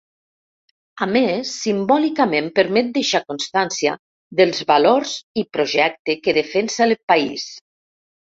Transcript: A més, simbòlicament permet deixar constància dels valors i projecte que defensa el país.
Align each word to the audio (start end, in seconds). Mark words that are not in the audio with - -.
A 1.05 1.07
més, 1.15 1.49
simbòlicament 1.65 2.47
permet 2.59 2.89
deixar 2.95 3.21
constància 3.27 3.93
dels 4.41 4.63
valors 4.73 5.13
i 5.41 5.43
projecte 5.59 6.19
que 6.23 6.35
defensa 6.41 6.87
el 6.91 6.97
país. 7.13 7.47